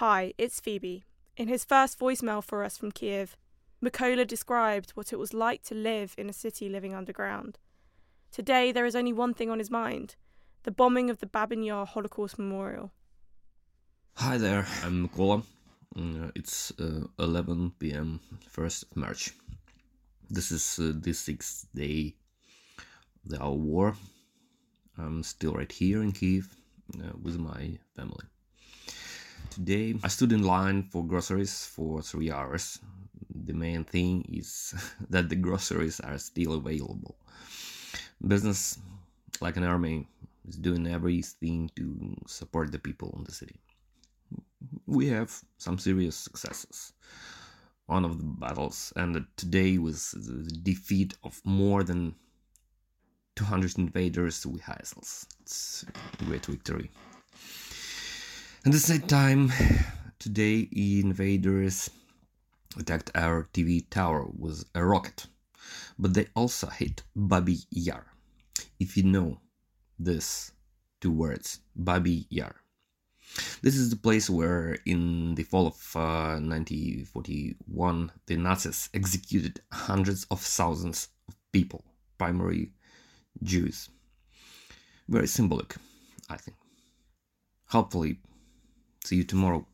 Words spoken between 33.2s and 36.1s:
The main thing is that the groceries